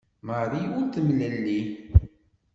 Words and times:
Marie 0.27 0.67
ur 0.79 0.85
temlelli. 0.93 1.61